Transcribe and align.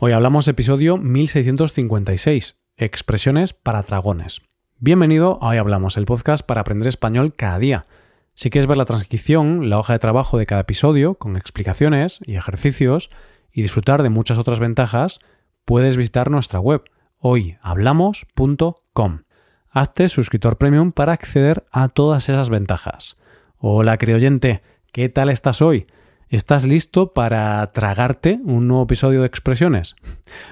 Hoy 0.00 0.12
hablamos 0.12 0.46
episodio 0.46 0.96
1656, 0.96 2.54
expresiones 2.76 3.52
para 3.52 3.82
dragones. 3.82 4.42
Bienvenido 4.78 5.40
a 5.42 5.48
Hoy 5.48 5.56
Hablamos, 5.56 5.96
el 5.96 6.06
podcast 6.06 6.46
para 6.46 6.60
aprender 6.60 6.86
español 6.86 7.34
cada 7.34 7.58
día. 7.58 7.84
Si 8.34 8.48
quieres 8.48 8.68
ver 8.68 8.76
la 8.76 8.84
transcripción, 8.84 9.68
la 9.68 9.76
hoja 9.76 9.94
de 9.94 9.98
trabajo 9.98 10.38
de 10.38 10.46
cada 10.46 10.60
episodio, 10.60 11.14
con 11.14 11.36
explicaciones 11.36 12.20
y 12.24 12.36
ejercicios, 12.36 13.10
y 13.50 13.62
disfrutar 13.62 14.04
de 14.04 14.08
muchas 14.08 14.38
otras 14.38 14.60
ventajas, 14.60 15.18
puedes 15.64 15.96
visitar 15.96 16.30
nuestra 16.30 16.60
web 16.60 16.84
hoyhablamos.com. 17.18 19.22
Hazte 19.68 20.08
suscriptor 20.08 20.58
premium 20.58 20.92
para 20.92 21.12
acceder 21.12 21.66
a 21.72 21.88
todas 21.88 22.28
esas 22.28 22.50
ventajas. 22.50 23.16
Hola, 23.56 23.98
creyente, 23.98 24.62
¿qué 24.92 25.08
tal 25.08 25.28
estás 25.28 25.60
hoy? 25.60 25.86
¿Estás 26.30 26.66
listo 26.66 27.14
para 27.14 27.72
tragarte 27.72 28.38
un 28.44 28.68
nuevo 28.68 28.82
episodio 28.82 29.20
de 29.20 29.26
expresiones? 29.26 29.96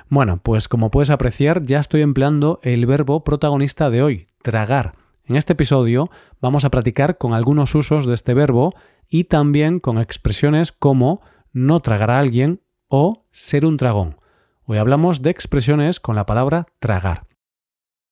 Bueno, 0.09 0.41
pues 0.43 0.69
como 0.69 0.91
puedes 0.91 1.11
apreciar, 1.11 1.65
ya 1.65 1.81
estoy 1.81 2.01
empleando 2.01 2.61
el 2.63 2.87
verbo 2.87 3.25
protagonista 3.25 3.91
de 3.91 4.03
hoy, 4.03 4.27
tragar. 4.41 4.95
En 5.27 5.37
este 5.37 5.53
episodio 5.53 6.09
vamos 6.41 6.65
a 6.65 6.71
practicar 6.71 7.19
con 7.19 7.35
algunos 7.35 7.75
usos 7.75 8.07
de 8.07 8.15
este 8.15 8.33
verbo 8.33 8.73
y 9.11 9.25
también 9.25 9.79
con 9.79 9.99
expresiones 9.99 10.73
como 10.73 11.21
no 11.53 11.81
tragar 11.81 12.11
a 12.11 12.21
alguien 12.21 12.63
o 12.89 13.27
ser 13.31 13.67
un 13.67 13.77
dragón. 13.77 14.17
Hoy 14.65 14.79
hablamos 14.79 15.21
de 15.21 15.29
expresiones 15.29 16.01
con 16.01 16.17
la 16.17 16.25
palabra 16.25 16.69
tragar. 16.79 17.27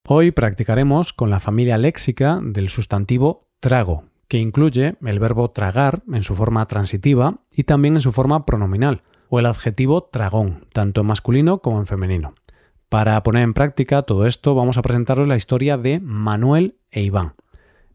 Hoy 0.07 0.33
practicaremos 0.33 1.15
con 1.15 1.31
la 1.31 1.41
familia 1.41 1.79
léxica 1.79 2.41
del 2.43 2.69
sustantivo 2.69 3.49
trago, 3.59 4.05
que 4.29 4.39
incluye 4.39 4.97
el 5.05 5.19
verbo 5.19 5.51
tragar 5.51 6.03
en 6.13 6.23
su 6.23 6.35
forma 6.35 6.67
transitiva 6.67 7.41
y 7.55 7.65
también 7.65 7.95
en 7.95 8.01
su 8.01 8.13
forma 8.13 8.47
pronominal, 8.47 9.03
o 9.29 9.39
el 9.39 9.47
adjetivo 9.47 10.05
tragón, 10.05 10.67
tanto 10.73 11.01
en 11.01 11.07
masculino 11.07 11.59
como 11.59 11.79
en 11.79 11.87
femenino. 11.87 12.35
Para 12.89 13.23
poner 13.23 13.43
en 13.43 13.55
práctica 13.55 14.03
todo 14.03 14.27
esto 14.27 14.55
vamos 14.55 14.79
a 14.79 14.83
presentaros 14.83 15.27
la 15.27 15.37
historia 15.37 15.77
de 15.77 16.01
Manuel 16.01 16.77
e 16.91 17.03
Iván. 17.03 17.33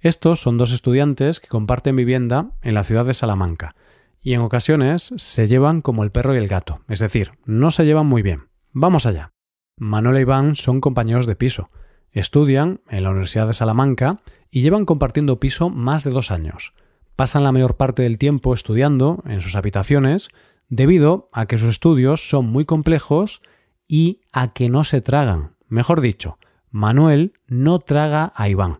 Estos 0.02 0.42
son 0.42 0.58
dos 0.58 0.72
estudiantes 0.72 1.40
que 1.40 1.48
comparten 1.48 1.96
vivienda 1.96 2.52
en 2.62 2.74
la 2.74 2.84
ciudad 2.84 3.06
de 3.06 3.14
Salamanca 3.14 3.76
y 4.22 4.34
en 4.34 4.42
ocasiones 4.42 5.14
se 5.16 5.48
llevan 5.48 5.82
como 5.82 6.04
el 6.04 6.12
perro 6.12 6.36
y 6.36 6.38
el 6.38 6.48
gato, 6.48 6.82
es 6.88 7.00
decir, 7.00 7.32
no 7.46 7.72
se 7.72 7.86
llevan 7.86 8.08
muy 8.08 8.22
bien. 8.22 8.50
Vamos 8.72 9.06
allá. 9.06 9.32
Manuel 9.78 10.18
e 10.18 10.22
Iván 10.22 10.56
son 10.56 10.82
compañeros 10.82 11.26
de 11.26 11.36
piso, 11.36 11.70
estudian 12.12 12.82
en 12.90 13.04
la 13.04 13.12
Universidad 13.12 13.48
de 13.48 13.54
Salamanca 13.54 14.20
y 14.52 14.62
llevan 14.62 14.86
compartiendo 14.86 15.40
piso 15.40 15.70
más 15.70 16.04
de 16.04 16.12
dos 16.12 16.32
años. 16.32 16.74
Pasan 17.16 17.44
la 17.44 17.52
mayor 17.52 17.76
parte 17.78 18.04
del 18.04 18.18
tiempo 18.18 18.54
estudiando 18.54 19.24
en 19.26 19.42
sus 19.42 19.56
habitaciones 19.56 20.30
debido 20.70 21.28
a 21.34 21.46
que 21.46 21.58
sus 21.58 21.70
estudios 21.70 22.30
son 22.30 22.48
muy 22.48 22.66
complejos 22.66 23.42
y 23.88 24.22
a 24.32 24.54
que 24.54 24.70
no 24.70 24.84
se 24.84 25.02
tragan. 25.02 25.56
Mejor 25.68 26.02
dicho, 26.02 26.38
Manuel 26.72 27.34
no 27.48 27.80
traga 27.80 28.32
a 28.36 28.50
Iván. 28.50 28.80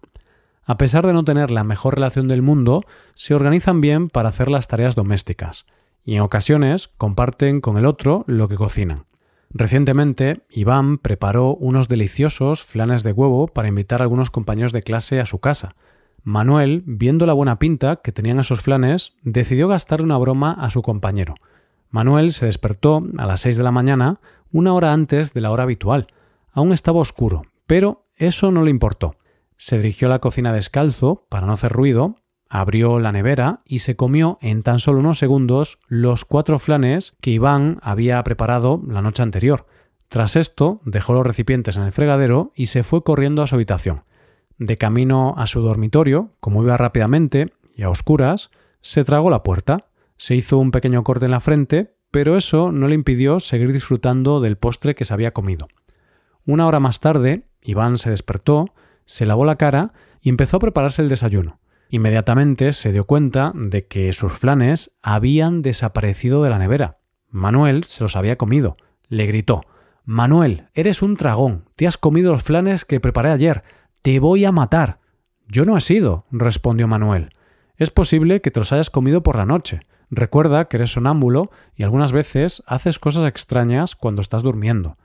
A 0.64 0.78
pesar 0.78 1.06
de 1.06 1.14
no 1.14 1.24
tener 1.24 1.50
la 1.50 1.64
mejor 1.64 1.96
relación 1.96 2.28
del 2.28 2.44
mundo, 2.44 2.84
se 3.16 3.34
organizan 3.34 3.82
bien 3.82 4.08
para 4.08 4.30
hacer 4.30 4.50
las 4.50 4.68
tareas 4.68 4.96
domésticas 4.96 5.66
y 6.04 6.16
en 6.16 6.22
ocasiones 6.22 6.90
comparten 6.98 7.62
con 7.62 7.78
el 7.78 7.86
otro 7.86 8.24
lo 8.28 8.48
que 8.48 8.56
cocinan. 8.56 9.09
Recientemente, 9.52 10.42
Iván 10.50 11.00
preparó 11.00 11.56
unos 11.56 11.88
deliciosos 11.88 12.64
flanes 12.64 13.02
de 13.04 13.12
huevo 13.12 13.48
para 13.48 13.68
invitar 13.68 14.02
a 14.02 14.04
algunos 14.04 14.30
compañeros 14.30 14.72
de 14.72 14.84
clase 14.84 15.20
a 15.20 15.26
su 15.26 15.40
casa. 15.40 15.76
Manuel, 16.24 16.84
viendo 16.86 17.26
la 17.26 17.34
buena 17.34 17.58
pinta 17.58 17.98
que 17.98 18.12
tenían 18.12 18.40
esos 18.40 18.62
flanes, 18.62 19.14
decidió 19.24 19.68
gastar 19.68 20.02
una 20.04 20.18
broma 20.18 20.52
a 20.52 20.70
su 20.70 20.84
compañero. 20.84 21.34
Manuel 21.90 22.32
se 22.32 22.46
despertó 22.46 23.04
a 23.18 23.26
las 23.26 23.42
seis 23.42 23.58
de 23.58 23.64
la 23.64 23.72
mañana, 23.72 24.20
una 24.52 24.74
hora 24.74 24.94
antes 24.94 25.34
de 25.34 25.42
la 25.42 25.50
hora 25.50 25.64
habitual. 25.64 26.06
Aún 26.52 26.72
estaba 26.72 27.00
oscuro, 27.00 27.44
pero 27.66 28.04
eso 28.18 28.52
no 28.52 28.64
le 28.64 28.70
importó. 28.70 29.16
Se 29.58 29.78
dirigió 29.78 30.08
a 30.08 30.12
la 30.12 30.20
cocina 30.20 30.54
descalzo 30.54 31.26
para 31.30 31.48
no 31.48 31.54
hacer 31.54 31.72
ruido 31.72 32.18
abrió 32.50 33.00
la 33.00 33.12
nevera 33.12 33.62
y 33.66 33.80
se 33.80 33.96
comió 33.96 34.40
en 34.42 34.64
tan 34.64 34.80
solo 34.80 35.00
unos 35.00 35.20
segundos 35.20 35.78
los 35.88 36.26
cuatro 36.26 36.58
flanes 36.60 37.16
que 37.22 37.32
Iván 37.32 37.80
había 37.82 38.22
preparado 38.24 38.82
la 38.88 39.02
noche 39.02 39.24
anterior. 39.24 39.68
Tras 40.08 40.36
esto, 40.36 40.82
dejó 40.84 41.14
los 41.14 41.26
recipientes 41.26 41.78
en 41.78 41.84
el 41.84 41.92
fregadero 41.92 42.52
y 42.56 42.66
se 42.66 42.84
fue 42.84 43.04
corriendo 43.04 43.44
a 43.44 43.48
su 43.48 43.56
habitación. 43.56 44.02
De 44.58 44.78
camino 44.78 45.36
a 45.38 45.46
su 45.46 45.62
dormitorio, 45.62 46.34
como 46.40 46.64
iba 46.64 46.76
rápidamente 46.76 47.54
y 47.76 47.84
a 47.84 47.90
oscuras, 47.90 48.50
se 48.82 49.04
tragó 49.04 49.30
la 49.30 49.44
puerta, 49.44 49.86
se 50.18 50.36
hizo 50.36 50.58
un 50.58 50.72
pequeño 50.72 51.04
corte 51.04 51.26
en 51.26 51.32
la 51.32 51.40
frente, 51.40 51.94
pero 52.12 52.36
eso 52.36 52.72
no 52.72 52.88
le 52.88 52.96
impidió 52.96 53.40
seguir 53.40 53.72
disfrutando 53.72 54.42
del 54.42 54.58
postre 54.58 54.96
que 54.96 55.06
se 55.06 55.14
había 55.14 55.32
comido. 55.32 55.68
Una 56.46 56.66
hora 56.66 56.80
más 56.80 57.00
tarde, 57.00 57.44
Iván 57.62 58.00
se 58.00 58.10
despertó, 58.10 58.66
se 59.06 59.28
lavó 59.28 59.46
la 59.46 59.58
cara 59.58 59.94
y 60.22 60.30
empezó 60.30 60.58
a 60.58 60.62
prepararse 60.62 61.04
el 61.04 61.10
desayuno. 61.10 61.60
Inmediatamente 61.90 62.72
se 62.72 62.92
dio 62.92 63.06
cuenta 63.06 63.52
de 63.56 63.88
que 63.88 64.14
sus 64.14 64.32
flanes 64.34 64.92
habían 65.02 65.64
desaparecido 65.64 66.44
de 66.44 66.52
la 66.52 66.60
nevera. 66.60 67.00
Manuel 67.30 67.84
se 67.86 68.04
los 68.04 68.16
había 68.16 68.38
comido. 68.38 68.76
Le 69.08 69.26
gritó 69.26 69.62
Manuel, 70.06 70.68
eres 70.74 71.02
un 71.02 71.18
tragón. 71.18 71.66
Te 71.76 71.88
has 71.88 71.98
comido 71.98 72.32
los 72.32 72.44
flanes 72.44 72.86
que 72.86 73.00
preparé 73.00 73.32
ayer. 73.32 73.64
Te 74.02 74.20
voy 74.20 74.46
a 74.46 74.52
matar. 74.52 75.00
Yo 75.48 75.66
no 75.66 75.76
he 75.78 75.82
sido, 75.82 76.26
respondió 76.32 76.88
Manuel. 76.88 77.30
Es 77.76 77.90
posible 77.90 78.42
que 78.42 78.52
te 78.52 78.60
los 78.60 78.72
hayas 78.72 78.90
comido 78.90 79.24
por 79.24 79.36
la 79.36 79.46
noche. 79.46 79.82
Recuerda 80.12 80.66
que 80.66 80.78
eres 80.78 80.92
sonámbulo 80.92 81.52
y 81.76 81.84
algunas 81.84 82.12
veces 82.12 82.64
haces 82.68 83.00
cosas 83.00 83.28
extrañas 83.28 83.96
cuando 83.96 84.22
estás 84.22 84.44
durmiendo. 84.44 84.98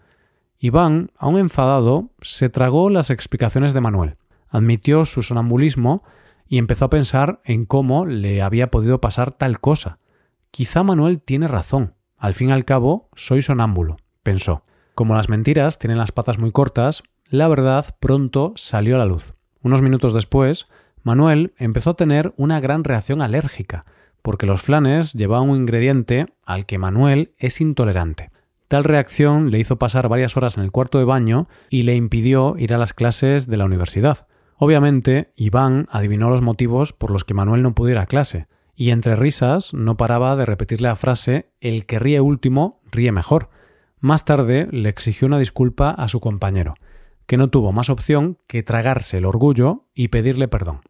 Iván, 0.58 1.10
aún 1.16 1.38
enfadado, 1.38 2.10
se 2.20 2.48
tragó 2.48 2.90
las 2.90 3.10
explicaciones 3.10 3.72
de 3.74 3.80
Manuel. 3.80 4.16
Admitió 4.48 5.04
su 5.04 5.22
sonambulismo 5.22 6.02
y 6.46 6.58
empezó 6.58 6.86
a 6.86 6.90
pensar 6.90 7.40
en 7.44 7.64
cómo 7.64 8.06
le 8.06 8.42
había 8.42 8.70
podido 8.70 9.00
pasar 9.00 9.32
tal 9.32 9.60
cosa. 9.60 9.98
Quizá 10.50 10.82
Manuel 10.82 11.20
tiene 11.20 11.48
razón. 11.48 11.94
Al 12.16 12.34
fin 12.34 12.50
y 12.50 12.52
al 12.52 12.64
cabo, 12.64 13.08
soy 13.14 13.42
sonámbulo, 13.42 13.96
pensó. 14.22 14.64
Como 14.94 15.14
las 15.14 15.28
mentiras 15.28 15.78
tienen 15.78 15.98
las 15.98 16.12
patas 16.12 16.38
muy 16.38 16.52
cortas, 16.52 17.02
la 17.28 17.48
verdad 17.48 17.96
pronto 17.98 18.52
salió 18.56 18.94
a 18.94 18.98
la 18.98 19.06
luz. 19.06 19.34
Unos 19.62 19.82
minutos 19.82 20.14
después, 20.14 20.68
Manuel 21.02 21.52
empezó 21.58 21.90
a 21.90 21.96
tener 21.96 22.32
una 22.36 22.60
gran 22.60 22.84
reacción 22.84 23.20
alérgica, 23.20 23.84
porque 24.22 24.46
los 24.46 24.62
flanes 24.62 25.12
llevaban 25.12 25.50
un 25.50 25.56
ingrediente 25.56 26.26
al 26.44 26.64
que 26.64 26.78
Manuel 26.78 27.32
es 27.38 27.60
intolerante. 27.60 28.30
Tal 28.68 28.84
reacción 28.84 29.50
le 29.50 29.58
hizo 29.58 29.78
pasar 29.78 30.08
varias 30.08 30.36
horas 30.36 30.56
en 30.56 30.64
el 30.64 30.70
cuarto 30.70 30.98
de 30.98 31.04
baño 31.04 31.48
y 31.68 31.82
le 31.82 31.94
impidió 31.94 32.56
ir 32.56 32.72
a 32.72 32.78
las 32.78 32.94
clases 32.94 33.46
de 33.46 33.56
la 33.56 33.66
universidad. 33.66 34.26
Obviamente, 34.56 35.32
Iván 35.36 35.86
adivinó 35.90 36.30
los 36.30 36.42
motivos 36.42 36.92
por 36.92 37.10
los 37.10 37.24
que 37.24 37.34
Manuel 37.34 37.62
no 37.62 37.74
pudiera 37.74 38.06
clase, 38.06 38.46
y 38.76 38.90
entre 38.90 39.16
risas 39.16 39.72
no 39.74 39.96
paraba 39.96 40.36
de 40.36 40.46
repetirle 40.46 40.88
la 40.88 40.96
frase 40.96 41.50
El 41.60 41.86
que 41.86 41.98
ríe 41.98 42.20
último 42.20 42.80
ríe 42.90 43.12
mejor. 43.12 43.50
Más 44.00 44.24
tarde 44.24 44.68
le 44.70 44.88
exigió 44.88 45.26
una 45.26 45.38
disculpa 45.38 45.90
a 45.90 46.08
su 46.08 46.20
compañero, 46.20 46.74
que 47.26 47.36
no 47.36 47.48
tuvo 47.48 47.72
más 47.72 47.90
opción 47.90 48.38
que 48.46 48.62
tragarse 48.62 49.18
el 49.18 49.24
orgullo 49.24 49.86
y 49.94 50.08
pedirle 50.08 50.48
perdón. 50.48 50.80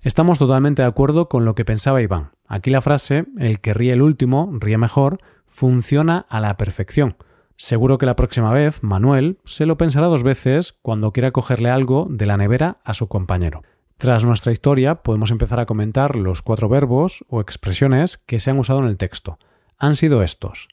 Estamos 0.00 0.38
totalmente 0.38 0.82
de 0.82 0.88
acuerdo 0.88 1.28
con 1.28 1.44
lo 1.44 1.54
que 1.54 1.64
pensaba 1.64 2.00
Iván. 2.00 2.30
Aquí 2.46 2.70
la 2.70 2.80
frase 2.80 3.26
El 3.38 3.60
que 3.60 3.74
ríe 3.74 3.92
el 3.92 4.02
último 4.02 4.50
ríe 4.52 4.78
mejor 4.78 5.18
funciona 5.46 6.26
a 6.28 6.40
la 6.40 6.56
perfección. 6.56 7.16
Seguro 7.56 7.98
que 7.98 8.06
la 8.06 8.16
próxima 8.16 8.52
vez 8.52 8.82
Manuel 8.82 9.38
se 9.44 9.66
lo 9.66 9.78
pensará 9.78 10.06
dos 10.06 10.22
veces 10.22 10.74
cuando 10.82 11.12
quiera 11.12 11.32
cogerle 11.32 11.70
algo 11.70 12.06
de 12.10 12.26
la 12.26 12.36
nevera 12.36 12.78
a 12.84 12.92
su 12.94 13.08
compañero. 13.08 13.62
Tras 13.96 14.24
nuestra 14.26 14.52
historia 14.52 14.96
podemos 14.96 15.30
empezar 15.30 15.58
a 15.58 15.66
comentar 15.66 16.16
los 16.16 16.42
cuatro 16.42 16.68
verbos 16.68 17.24
o 17.28 17.40
expresiones 17.40 18.18
que 18.18 18.40
se 18.40 18.50
han 18.50 18.58
usado 18.58 18.80
en 18.80 18.86
el 18.86 18.98
texto. 18.98 19.38
Han 19.78 19.96
sido 19.96 20.22
estos 20.22 20.68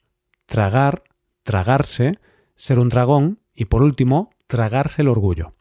tragar, 0.46 1.04
tragarse, 1.42 2.18
ser 2.56 2.78
un 2.78 2.90
dragón 2.90 3.38
y 3.54 3.64
por 3.66 3.82
último, 3.82 4.30
tragarse 4.46 5.02
el 5.02 5.08
orgullo. 5.08 5.54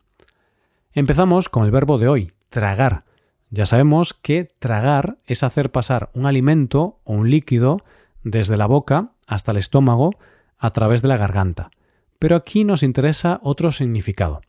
Empezamos 0.91 1.47
con 1.47 1.63
el 1.63 1.71
verbo 1.71 1.97
de 1.97 2.07
hoy, 2.07 2.31
tragar. 2.49 3.05
Ya 3.49 3.65
sabemos 3.65 4.13
que 4.13 4.51
tragar 4.59 5.17
es 5.25 5.43
hacer 5.43 5.71
pasar 5.71 6.09
un 6.13 6.25
alimento 6.25 6.99
o 7.03 7.13
un 7.13 7.29
líquido 7.29 7.77
desde 8.23 8.57
la 8.57 8.65
boca 8.65 9.11
hasta 9.25 9.51
el 9.51 9.57
estómago 9.57 10.11
a 10.57 10.71
través 10.71 11.01
de 11.01 11.07
la 11.07 11.17
garganta. 11.17 11.71
Pero 12.19 12.35
aquí 12.35 12.63
nos 12.63 12.83
interesa 12.83 13.39
otro 13.43 13.71
significado. 13.71 14.41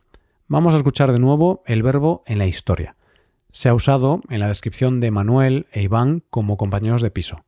Vamos 0.46 0.74
a 0.74 0.76
escuchar 0.76 1.12
de 1.12 1.18
nuevo 1.18 1.62
el 1.66 1.82
verbo 1.82 2.22
en 2.26 2.38
la 2.38 2.46
historia. 2.46 2.96
Se 3.50 3.68
ha 3.68 3.74
usado 3.74 4.20
en 4.28 4.40
la 4.40 4.48
descripción 4.48 5.00
de 5.00 5.10
Manuel 5.10 5.66
e 5.72 5.82
Iván 5.82 6.22
como 6.30 6.56
compañeros 6.56 7.02
de 7.02 7.10
piso. 7.10 7.44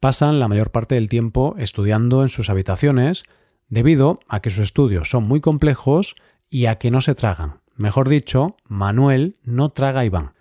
Pasan 0.00 0.38
la 0.38 0.48
mayor 0.48 0.70
parte 0.70 0.94
del 0.94 1.08
tiempo 1.08 1.54
estudiando 1.58 2.22
en 2.22 2.28
sus 2.28 2.50
habitaciones 2.50 3.24
debido 3.68 4.20
a 4.28 4.40
que 4.40 4.50
sus 4.50 4.60
estudios 4.60 5.10
son 5.10 5.24
muy 5.24 5.40
complejos 5.40 6.14
y 6.50 6.66
a 6.66 6.76
que 6.76 6.90
no 6.90 7.00
se 7.00 7.14
tragan. 7.14 7.60
Mejor 7.76 8.08
dicho, 8.08 8.56
Manuel 8.64 9.34
no 9.42 9.70
traga 9.70 10.00
a 10.00 10.04
Iván. 10.04 10.32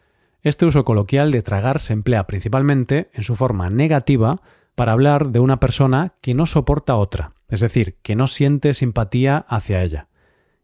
Este 0.41 0.65
uso 0.65 0.85
coloquial 0.85 1.31
de 1.31 1.41
tragar 1.41 1.79
se 1.79 1.93
emplea 1.93 2.25
principalmente 2.27 3.09
en 3.13 3.23
su 3.23 3.35
forma 3.35 3.69
negativa 3.69 4.41
para 4.77 4.91
hablar 4.91 5.29
de 5.29 5.39
una 5.39 5.59
persona 5.59 6.13
que 6.21 6.35
no 6.35 6.45
soporta 6.45 6.93
a 6.93 6.97
otra, 6.97 7.31
es 7.49 7.61
decir, 7.61 7.97
que 8.03 8.15
no 8.15 8.27
siente 8.27 8.75
simpatía 8.75 9.43
hacia 9.49 9.81
ella. 9.81 10.07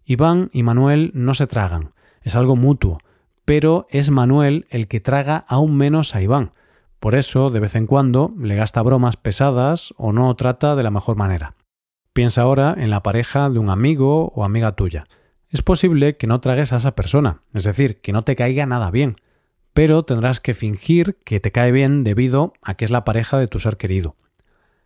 Iván 0.06 0.52
y 0.54 0.62
Manuel 0.62 1.10
no 1.16 1.34
se 1.34 1.48
tragan, 1.48 1.94
es 2.22 2.36
algo 2.36 2.56
mutuo, 2.56 3.00
pero 3.44 3.88
es 3.90 4.12
Manuel 4.12 4.68
el 4.70 4.88
que 4.88 5.00
traga 5.00 5.46
aún 5.48 5.76
menos 5.76 6.14
a 6.14 6.22
Iván. 6.22 6.52
Por 7.00 7.16
eso, 7.16 7.50
de 7.50 7.60
vez 7.60 7.74
en 7.74 7.88
cuando, 7.88 8.32
le 8.40 8.54
gasta 8.54 8.84
bromas 8.84 9.18
pesadas 9.18 9.96
o 9.98 10.14
no 10.14 10.36
trata 10.36 10.76
de 10.76 10.84
la 10.84 10.92
mejor 10.92 11.16
manera. 11.18 11.56
Piensa 12.14 12.44
ahora 12.44 12.76
en 12.78 12.92
la 12.92 13.02
pareja 13.02 13.50
de 13.50 13.58
un 13.58 13.72
amigo 13.72 14.32
o 14.36 14.46
amiga 14.46 14.74
tuya. 14.74 15.06
Es 15.50 15.64
posible 15.64 16.18
que 16.18 16.28
no 16.28 16.40
tragues 16.40 16.72
a 16.72 16.76
esa 16.76 16.92
persona, 16.92 17.42
es 17.52 17.64
decir, 17.64 18.00
que 18.00 18.14
no 18.14 18.22
te 18.22 18.36
caiga 18.36 18.68
nada 18.68 18.92
bien, 18.92 19.16
pero 19.74 20.04
tendrás 20.04 20.40
que 20.40 20.54
fingir 20.54 21.18
que 21.26 21.40
te 21.40 21.52
cae 21.52 21.72
bien 21.72 22.04
debido 22.04 22.54
a 22.62 22.76
que 22.76 22.86
es 22.86 22.92
la 22.92 23.04
pareja 23.04 23.38
de 23.38 23.48
tu 23.48 23.60
ser 23.60 23.78
querido. 23.78 24.16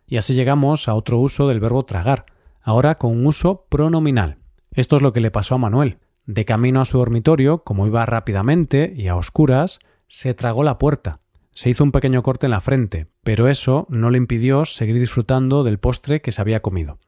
Y 0.06 0.16
así 0.16 0.34
llegamos 0.34 0.88
a 0.88 0.94
otro 0.94 1.18
uso 1.18 1.48
del 1.48 1.60
verbo 1.60 1.84
tragar, 1.84 2.24
ahora 2.62 2.96
con 2.96 3.12
un 3.12 3.26
uso 3.26 3.66
pronominal. 3.68 4.38
Esto 4.72 4.96
es 4.96 5.02
lo 5.02 5.12
que 5.12 5.20
le 5.20 5.30
pasó 5.30 5.54
a 5.54 5.58
Manuel. 5.58 5.98
De 6.24 6.44
camino 6.44 6.80
a 6.80 6.84
su 6.84 6.98
dormitorio, 6.98 7.64
como 7.64 7.86
iba 7.86 8.04
rápidamente 8.06 8.92
y 8.94 9.08
a 9.08 9.16
oscuras, 9.16 9.78
se 10.08 10.34
tragó 10.34 10.62
la 10.62 10.78
puerta. 10.78 11.20
Se 11.52 11.70
hizo 11.70 11.84
un 11.84 11.92
pequeño 11.92 12.22
corte 12.22 12.46
en 12.46 12.52
la 12.52 12.60
frente, 12.60 13.08
pero 13.22 13.48
eso 13.48 13.86
no 13.90 14.10
le 14.10 14.18
impidió 14.18 14.64
seguir 14.64 14.98
disfrutando 14.98 15.64
del 15.64 15.78
postre 15.78 16.20
que 16.22 16.32
se 16.32 16.40
había 16.40 16.60
comido. 16.60 16.98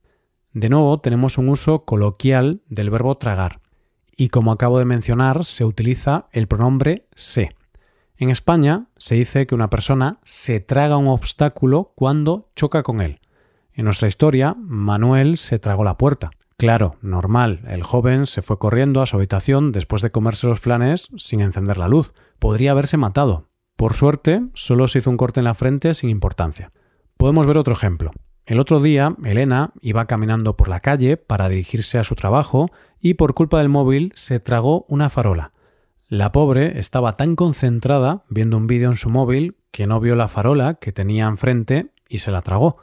De 0.53 0.69
nuevo 0.69 0.99
tenemos 1.00 1.38
un 1.38 1.49
uso 1.49 1.85
coloquial 1.85 2.62
del 2.69 2.91
verbo 2.91 3.17
tragar, 3.17 3.61
y 4.17 4.29
como 4.29 4.53
acabo 4.53 4.79
de 4.79 4.85
mencionar, 4.85 5.44
se 5.44 5.65
utiliza 5.65 6.29
el 6.32 6.49
pronombre 6.49 7.06
se. 7.15 7.50
En 8.20 8.28
España 8.28 8.84
se 8.99 9.14
dice 9.14 9.46
que 9.46 9.55
una 9.55 9.70
persona 9.70 10.19
se 10.25 10.61
traga 10.61 10.99
un 10.99 11.08
obstáculo 11.08 11.94
cuando 11.94 12.50
choca 12.55 12.82
con 12.82 13.00
él. 13.00 13.19
En 13.72 13.87
nuestra 13.87 14.08
historia, 14.08 14.55
Manuel 14.58 15.38
se 15.38 15.58
tragó 15.58 15.84
la 15.84 15.96
puerta. 15.96 16.31
Claro, 16.58 16.96
normal, 17.00 17.62
el 17.67 17.82
joven 17.82 18.26
se 18.26 18.43
fue 18.43 18.58
corriendo 18.58 19.00
a 19.00 19.06
su 19.06 19.17
habitación 19.17 19.72
después 19.72 20.02
de 20.02 20.11
comerse 20.11 20.46
los 20.46 20.61
flanes 20.61 21.08
sin 21.17 21.40
encender 21.40 21.78
la 21.78 21.88
luz. 21.88 22.12
Podría 22.38 22.72
haberse 22.72 22.99
matado. 22.99 23.49
Por 23.75 23.94
suerte, 23.94 24.43
solo 24.52 24.87
se 24.87 24.99
hizo 24.99 25.08
un 25.08 25.17
corte 25.17 25.40
en 25.40 25.44
la 25.44 25.55
frente 25.55 25.94
sin 25.94 26.11
importancia. 26.11 26.72
Podemos 27.17 27.46
ver 27.46 27.56
otro 27.56 27.72
ejemplo. 27.72 28.11
El 28.44 28.61
otro 28.61 28.82
día, 28.82 29.17
Elena 29.25 29.72
iba 29.81 30.05
caminando 30.05 30.58
por 30.58 30.69
la 30.69 30.81
calle 30.81 31.17
para 31.17 31.49
dirigirse 31.49 31.96
a 31.96 32.05
su 32.05 32.17
trabajo 32.17 32.70
y 33.00 33.14
por 33.14 33.32
culpa 33.32 33.61
del 33.61 33.70
móvil 33.70 34.12
se 34.14 34.40
tragó 34.40 34.84
una 34.90 35.08
farola. 35.08 35.52
La 36.10 36.32
pobre 36.32 36.80
estaba 36.80 37.12
tan 37.12 37.36
concentrada 37.36 38.24
viendo 38.28 38.56
un 38.56 38.66
vídeo 38.66 38.90
en 38.90 38.96
su 38.96 39.10
móvil 39.10 39.54
que 39.70 39.86
no 39.86 40.00
vio 40.00 40.16
la 40.16 40.26
farola 40.26 40.74
que 40.74 40.90
tenía 40.90 41.26
enfrente 41.26 41.92
y 42.08 42.18
se 42.18 42.32
la 42.32 42.42
tragó. 42.42 42.78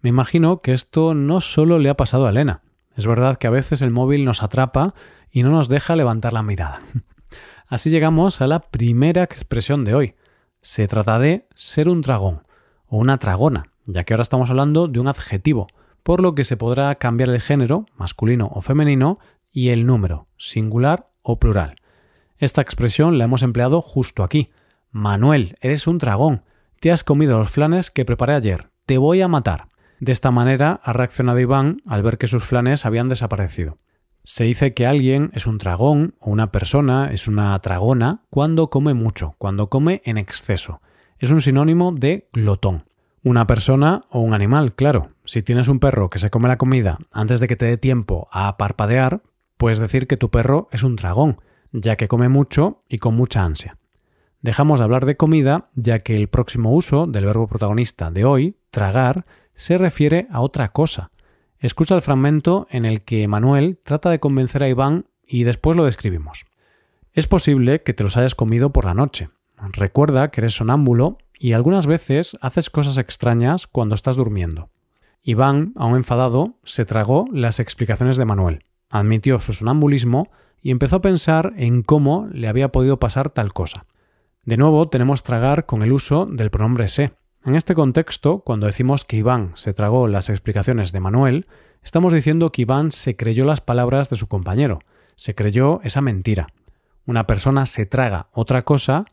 Me 0.00 0.08
imagino 0.08 0.60
que 0.60 0.72
esto 0.72 1.12
no 1.12 1.42
solo 1.42 1.78
le 1.78 1.90
ha 1.90 1.96
pasado 1.98 2.26
a 2.26 2.30
Elena. 2.30 2.62
Es 2.96 3.06
verdad 3.06 3.36
que 3.36 3.46
a 3.46 3.50
veces 3.50 3.82
el 3.82 3.90
móvil 3.90 4.24
nos 4.24 4.42
atrapa 4.42 4.94
y 5.30 5.42
no 5.42 5.50
nos 5.50 5.68
deja 5.68 5.94
levantar 5.94 6.32
la 6.32 6.42
mirada. 6.42 6.80
Así 7.68 7.90
llegamos 7.90 8.40
a 8.40 8.46
la 8.46 8.60
primera 8.60 9.24
expresión 9.24 9.84
de 9.84 9.94
hoy. 9.94 10.14
Se 10.62 10.88
trata 10.88 11.18
de 11.18 11.46
ser 11.54 11.86
un 11.86 12.00
dragón 12.00 12.44
o 12.86 12.96
una 12.96 13.18
tragona, 13.18 13.72
ya 13.84 14.04
que 14.04 14.14
ahora 14.14 14.22
estamos 14.22 14.48
hablando 14.48 14.88
de 14.88 15.00
un 15.00 15.08
adjetivo, 15.08 15.66
por 16.02 16.22
lo 16.22 16.34
que 16.34 16.44
se 16.44 16.56
podrá 16.56 16.94
cambiar 16.94 17.28
el 17.28 17.42
género, 17.42 17.84
masculino 17.94 18.50
o 18.54 18.62
femenino, 18.62 19.16
y 19.52 19.68
el 19.68 19.84
número, 19.84 20.28
singular 20.38 21.04
o 21.20 21.38
plural. 21.38 21.79
Esta 22.40 22.62
expresión 22.62 23.18
la 23.18 23.24
hemos 23.24 23.42
empleado 23.42 23.82
justo 23.82 24.22
aquí. 24.22 24.48
Manuel, 24.90 25.56
eres 25.60 25.86
un 25.86 25.98
dragón. 25.98 26.42
Te 26.80 26.90
has 26.90 27.04
comido 27.04 27.36
los 27.38 27.50
flanes 27.50 27.90
que 27.90 28.06
preparé 28.06 28.32
ayer. 28.32 28.70
Te 28.86 28.96
voy 28.96 29.20
a 29.20 29.28
matar. 29.28 29.68
De 30.00 30.12
esta 30.12 30.30
manera 30.30 30.80
ha 30.82 30.94
reaccionado 30.94 31.38
Iván 31.38 31.82
al 31.86 32.02
ver 32.02 32.16
que 32.16 32.26
sus 32.26 32.42
flanes 32.42 32.86
habían 32.86 33.10
desaparecido. 33.10 33.76
Se 34.24 34.44
dice 34.44 34.72
que 34.72 34.86
alguien 34.86 35.30
es 35.34 35.46
un 35.46 35.58
dragón 35.58 36.14
o 36.18 36.30
una 36.30 36.50
persona 36.50 37.10
es 37.12 37.28
una 37.28 37.58
tragona 37.58 38.22
cuando 38.30 38.70
come 38.70 38.94
mucho, 38.94 39.34
cuando 39.36 39.68
come 39.68 40.00
en 40.06 40.16
exceso. 40.16 40.80
Es 41.18 41.30
un 41.30 41.42
sinónimo 41.42 41.92
de 41.92 42.30
glotón. 42.32 42.84
Una 43.22 43.46
persona 43.46 44.04
o 44.08 44.20
un 44.20 44.32
animal, 44.32 44.74
claro. 44.74 45.08
Si 45.26 45.42
tienes 45.42 45.68
un 45.68 45.78
perro 45.78 46.08
que 46.08 46.18
se 46.18 46.30
come 46.30 46.48
la 46.48 46.56
comida 46.56 47.00
antes 47.12 47.38
de 47.38 47.48
que 47.48 47.56
te 47.56 47.66
dé 47.66 47.76
tiempo 47.76 48.28
a 48.32 48.56
parpadear, 48.56 49.20
puedes 49.58 49.78
decir 49.78 50.06
que 50.06 50.16
tu 50.16 50.30
perro 50.30 50.68
es 50.72 50.82
un 50.82 50.96
dragón, 50.96 51.38
ya 51.72 51.96
que 51.96 52.08
come 52.08 52.28
mucho 52.28 52.82
y 52.88 52.98
con 52.98 53.14
mucha 53.14 53.44
ansia. 53.44 53.76
Dejamos 54.42 54.80
de 54.80 54.84
hablar 54.84 55.04
de 55.04 55.16
comida, 55.16 55.68
ya 55.74 55.98
que 55.98 56.16
el 56.16 56.28
próximo 56.28 56.72
uso 56.74 57.06
del 57.06 57.26
verbo 57.26 57.46
protagonista 57.46 58.10
de 58.10 58.24
hoy, 58.24 58.56
tragar, 58.70 59.24
se 59.52 59.76
refiere 59.76 60.26
a 60.30 60.40
otra 60.40 60.70
cosa. 60.70 61.10
Escucha 61.58 61.94
el 61.94 62.02
fragmento 62.02 62.66
en 62.70 62.86
el 62.86 63.02
que 63.02 63.28
Manuel 63.28 63.78
trata 63.84 64.08
de 64.08 64.18
convencer 64.18 64.62
a 64.62 64.68
Iván 64.68 65.06
y 65.26 65.44
después 65.44 65.76
lo 65.76 65.84
describimos. 65.84 66.46
Es 67.12 67.26
posible 67.26 67.82
que 67.82 67.92
te 67.92 68.02
los 68.02 68.16
hayas 68.16 68.34
comido 68.34 68.70
por 68.70 68.86
la 68.86 68.94
noche. 68.94 69.28
Recuerda 69.72 70.30
que 70.30 70.40
eres 70.40 70.54
sonámbulo 70.54 71.18
y 71.38 71.52
algunas 71.52 71.86
veces 71.86 72.38
haces 72.40 72.70
cosas 72.70 72.96
extrañas 72.96 73.66
cuando 73.66 73.94
estás 73.94 74.16
durmiendo. 74.16 74.70
Iván, 75.22 75.74
aún 75.76 75.96
enfadado, 75.96 76.54
se 76.64 76.86
tragó 76.86 77.26
las 77.30 77.60
explicaciones 77.60 78.16
de 78.16 78.24
Manuel, 78.24 78.62
admitió 78.90 79.40
su 79.40 79.52
sonambulismo 79.52 80.28
y 80.60 80.70
empezó 80.70 80.96
a 80.96 81.00
pensar 81.00 81.54
en 81.56 81.82
cómo 81.82 82.28
le 82.32 82.48
había 82.48 82.70
podido 82.70 82.98
pasar 82.98 83.30
tal 83.30 83.52
cosa. 83.52 83.86
De 84.44 84.56
nuevo 84.56 84.88
tenemos 84.88 85.22
tragar 85.22 85.64
con 85.64 85.82
el 85.82 85.92
uso 85.92 86.26
del 86.26 86.50
pronombre 86.50 86.88
se. 86.88 87.12
En 87.44 87.54
este 87.54 87.74
contexto, 87.74 88.40
cuando 88.40 88.66
decimos 88.66 89.04
que 89.04 89.16
Iván 89.16 89.52
se 89.54 89.72
tragó 89.72 90.06
las 90.08 90.28
explicaciones 90.28 90.92
de 90.92 91.00
Manuel, 91.00 91.46
estamos 91.82 92.12
diciendo 92.12 92.52
que 92.52 92.62
Iván 92.62 92.90
se 92.90 93.16
creyó 93.16 93.44
las 93.44 93.60
palabras 93.60 94.10
de 94.10 94.16
su 94.16 94.28
compañero, 94.28 94.80
se 95.16 95.34
creyó 95.34 95.80
esa 95.82 96.02
mentira. 96.02 96.48
Una 97.06 97.26
persona 97.26 97.64
se 97.66 97.86
traga 97.86 98.28
otra 98.32 98.62
cosa 98.62 99.06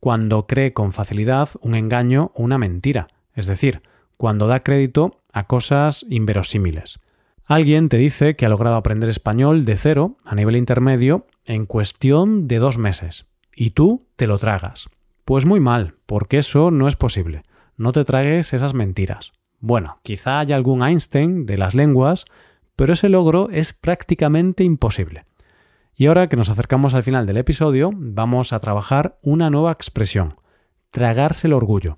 cuando 0.00 0.46
cree 0.46 0.72
con 0.72 0.92
facilidad 0.92 1.48
un 1.60 1.74
engaño 1.74 2.32
o 2.34 2.42
una 2.42 2.58
mentira, 2.58 3.08
es 3.34 3.46
decir, 3.46 3.82
cuando 4.16 4.46
da 4.46 4.60
crédito 4.60 5.22
a 5.32 5.46
cosas 5.46 6.04
inverosímiles. 6.08 7.00
Alguien 7.46 7.88
te 7.88 7.98
dice 7.98 8.36
que 8.36 8.46
ha 8.46 8.48
logrado 8.48 8.76
aprender 8.76 9.08
español 9.08 9.64
de 9.64 9.76
cero 9.76 10.16
a 10.24 10.34
nivel 10.34 10.56
intermedio 10.56 11.26
en 11.44 11.66
cuestión 11.66 12.48
de 12.48 12.58
dos 12.58 12.78
meses, 12.78 13.26
y 13.54 13.70
tú 13.70 14.06
te 14.16 14.26
lo 14.26 14.38
tragas. 14.38 14.88
Pues 15.24 15.44
muy 15.46 15.60
mal, 15.60 15.94
porque 16.06 16.38
eso 16.38 16.70
no 16.70 16.88
es 16.88 16.96
posible 16.96 17.42
no 17.76 17.92
te 17.92 18.04
tragues 18.04 18.52
esas 18.52 18.74
mentiras. 18.74 19.32
Bueno, 19.60 19.98
quizá 20.02 20.40
haya 20.40 20.56
algún 20.56 20.82
Einstein 20.82 21.46
de 21.46 21.58
las 21.58 21.74
lenguas, 21.74 22.24
pero 22.76 22.92
ese 22.92 23.08
logro 23.08 23.48
es 23.50 23.72
prácticamente 23.72 24.64
imposible. 24.64 25.24
Y 25.96 26.06
ahora 26.06 26.28
que 26.28 26.36
nos 26.36 26.48
acercamos 26.48 26.94
al 26.94 27.04
final 27.04 27.26
del 27.26 27.36
episodio, 27.36 27.90
vamos 27.94 28.52
a 28.52 28.58
trabajar 28.58 29.16
una 29.22 29.48
nueva 29.48 29.72
expresión, 29.72 30.36
tragarse 30.90 31.46
el 31.46 31.52
orgullo. 31.52 31.96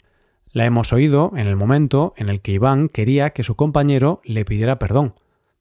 La 0.52 0.64
hemos 0.64 0.92
oído 0.92 1.32
en 1.34 1.46
el 1.46 1.56
momento 1.56 2.14
en 2.16 2.28
el 2.28 2.40
que 2.40 2.52
Iván 2.52 2.88
quería 2.88 3.30
que 3.30 3.42
su 3.42 3.56
compañero 3.56 4.20
le 4.24 4.44
pidiera 4.44 4.78
perdón. 4.78 5.14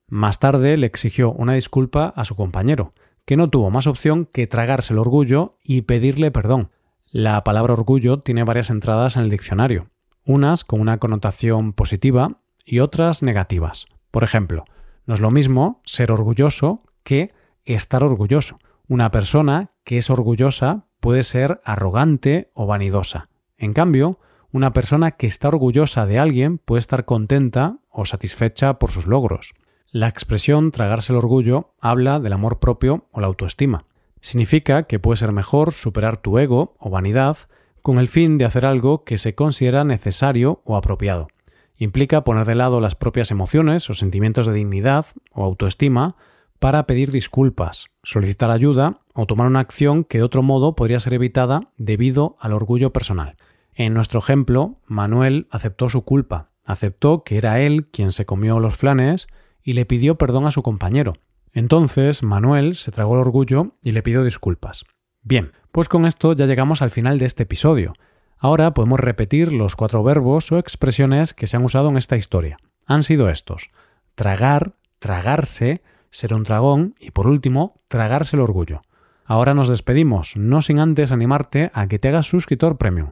Más 0.08 0.40
tarde 0.40 0.78
le 0.78 0.86
exigió 0.86 1.32
una 1.32 1.54
disculpa 1.54 2.14
a 2.16 2.26
su 2.26 2.36
compañero, 2.36 2.92
que 3.26 3.38
no 3.38 3.50
tuvo 3.50 3.72
más 3.72 3.88
opción 3.88 4.26
que 4.26 4.46
tragarse 4.46 4.94
el 4.94 5.00
orgullo 5.00 5.52
y 5.64 5.82
pedirle 5.82 6.30
perdón. 6.30 6.70
La 7.12 7.44
palabra 7.44 7.74
orgullo 7.74 8.20
tiene 8.20 8.44
varias 8.44 8.70
entradas 8.70 9.16
en 9.16 9.24
el 9.24 9.30
diccionario, 9.30 9.88
unas 10.24 10.64
con 10.64 10.80
una 10.80 11.00
connotación 11.00 11.74
positiva 11.74 12.42
y 12.64 12.80
otras 12.80 13.24
negativas. 13.24 13.88
Por 14.12 14.24
ejemplo, 14.24 14.66
no 15.06 15.16
es 15.16 15.22
lo 15.22 15.32
mismo 15.32 15.82
ser 15.86 16.12
orgulloso 16.12 16.84
que 17.04 17.30
estar 17.64 18.04
orgulloso. 18.04 18.58
Una 18.88 19.10
persona 19.10 19.72
que 19.84 19.98
es 19.98 20.10
orgullosa 20.10 20.86
puede 21.00 21.24
ser 21.24 21.60
arrogante 21.64 22.52
o 22.54 22.68
vanidosa. 22.68 23.30
En 23.58 23.74
cambio, 23.74 24.20
una 24.52 24.74
persona 24.74 25.12
que 25.12 25.28
está 25.28 25.48
orgullosa 25.48 26.06
de 26.06 26.20
alguien 26.20 26.60
puede 26.60 26.80
estar 26.80 27.06
contenta 27.06 27.78
o 27.90 28.06
satisfecha 28.06 28.78
por 28.80 28.92
sus 28.92 29.08
logros. 29.08 29.54
La 29.96 30.10
expresión 30.10 30.72
tragarse 30.72 31.14
el 31.14 31.20
orgullo 31.20 31.74
habla 31.80 32.20
del 32.20 32.34
amor 32.34 32.60
propio 32.60 33.06
o 33.14 33.22
la 33.22 33.28
autoestima. 33.28 33.86
Significa 34.20 34.84
que 34.84 35.00
puede 35.00 35.16
ser 35.16 35.32
mejor 35.32 35.72
superar 35.72 36.18
tu 36.18 36.38
ego 36.38 36.76
o 36.80 36.90
vanidad 36.90 37.38
con 37.82 37.98
el 37.98 38.10
fin 38.10 38.38
de 38.38 38.44
hacer 38.44 38.66
algo 38.66 39.06
que 39.06 39.18
se 39.18 39.36
considera 39.36 39.86
necesario 39.86 40.62
o 40.66 40.76
apropiado. 40.76 41.30
Implica 41.78 42.26
poner 42.26 42.46
de 42.46 42.56
lado 42.56 42.82
las 42.82 42.94
propias 42.94 43.32
emociones 43.32 43.90
o 43.90 43.94
sentimientos 43.94 44.48
de 44.48 44.52
dignidad 44.52 45.06
o 45.32 45.46
autoestima 45.46 46.18
para 46.60 46.88
pedir 46.88 47.10
disculpas, 47.10 47.86
solicitar 48.04 48.52
ayuda 48.52 49.00
o 49.14 49.26
tomar 49.26 49.48
una 49.48 49.62
acción 49.62 50.04
que 50.04 50.18
de 50.18 50.26
otro 50.26 50.44
modo 50.44 50.76
podría 50.76 51.00
ser 51.00 51.14
evitada 51.14 51.70
debido 51.78 52.36
al 52.42 52.52
orgullo 52.52 52.92
personal. 52.92 53.38
En 53.74 53.94
nuestro 53.94 54.20
ejemplo, 54.20 54.76
Manuel 54.88 55.48
aceptó 55.52 55.88
su 55.88 56.04
culpa, 56.04 56.50
aceptó 56.66 57.24
que 57.24 57.38
era 57.38 57.62
él 57.62 57.86
quien 57.86 58.12
se 58.12 58.26
comió 58.26 58.60
los 58.60 58.76
flanes 58.76 59.30
y 59.66 59.74
le 59.74 59.86
pidió 59.86 60.16
perdón 60.16 60.46
a 60.46 60.52
su 60.52 60.64
compañero. 60.64 61.16
Entonces 61.52 62.24
Manuel 62.24 62.76
se 62.76 62.92
tragó 62.92 63.16
el 63.16 63.22
orgullo 63.22 63.74
y 63.82 63.92
le 63.92 64.04
pidió 64.04 64.24
disculpas. 64.24 64.86
Bien, 65.24 65.52
pues 65.72 65.90
con 65.90 66.06
esto 66.06 66.34
ya 66.34 66.46
llegamos 66.46 66.82
al 66.82 66.92
final 66.92 67.18
de 67.18 67.26
este 67.26 67.44
episodio. 67.44 67.94
Ahora 68.38 68.74
podemos 68.74 69.00
repetir 69.00 69.52
los 69.52 69.76
cuatro 69.76 70.04
verbos 70.04 70.52
o 70.52 70.60
expresiones 70.60 71.34
que 71.34 71.48
se 71.48 71.58
han 71.58 71.66
usado 71.66 71.90
en 71.90 71.98
esta 71.98 72.16
historia. 72.16 72.58
Han 72.86 73.02
sido 73.02 73.28
estos. 73.28 73.72
Tragar, 74.14 74.74
tragarse, 75.00 75.82
ser 76.12 76.34
un 76.34 76.44
dragón 76.44 76.96
y 77.00 77.12
por 77.12 77.28
último, 77.28 77.82
tragarse 77.88 78.36
el 78.36 78.42
orgullo. 78.42 78.82
Ahora 79.26 79.56
nos 79.56 79.68
despedimos, 79.68 80.38
no 80.38 80.62
sin 80.62 80.80
antes 80.80 81.12
animarte 81.12 81.72
a 81.74 81.88
que 81.88 81.98
te 81.98 82.10
hagas 82.10 82.28
suscriptor 82.28 82.78
premium. 82.78 83.12